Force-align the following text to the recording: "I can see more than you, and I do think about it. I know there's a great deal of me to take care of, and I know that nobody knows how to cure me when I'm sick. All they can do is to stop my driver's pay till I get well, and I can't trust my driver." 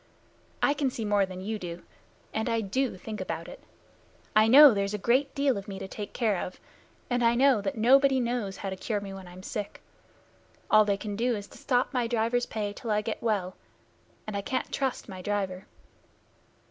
"I 0.63 0.73
can 0.73 0.89
see 0.89 1.05
more 1.05 1.27
than 1.27 1.41
you, 1.41 1.83
and 2.33 2.49
I 2.49 2.59
do 2.61 2.97
think 2.97 3.21
about 3.21 3.47
it. 3.47 3.63
I 4.35 4.47
know 4.47 4.73
there's 4.73 4.95
a 4.95 4.97
great 4.97 5.35
deal 5.35 5.59
of 5.59 5.67
me 5.67 5.77
to 5.77 5.87
take 5.87 6.11
care 6.11 6.37
of, 6.43 6.59
and 7.07 7.23
I 7.23 7.35
know 7.35 7.61
that 7.61 7.77
nobody 7.77 8.19
knows 8.19 8.57
how 8.57 8.71
to 8.71 8.75
cure 8.75 8.99
me 8.99 9.13
when 9.13 9.27
I'm 9.27 9.43
sick. 9.43 9.79
All 10.71 10.85
they 10.85 10.97
can 10.97 11.15
do 11.15 11.35
is 11.35 11.45
to 11.49 11.59
stop 11.59 11.93
my 11.93 12.07
driver's 12.07 12.47
pay 12.47 12.73
till 12.73 12.89
I 12.89 13.01
get 13.01 13.21
well, 13.21 13.55
and 14.25 14.35
I 14.35 14.41
can't 14.41 14.71
trust 14.71 15.07
my 15.07 15.21
driver." 15.21 15.67